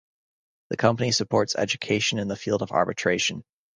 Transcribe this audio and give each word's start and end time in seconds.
The 0.71 0.77
Company 0.77 1.11
supports 1.11 1.55
education 1.55 2.17
in 2.17 2.27
the 2.27 2.35
field 2.35 2.63
of 2.63 2.71
arbitration. 2.71 3.43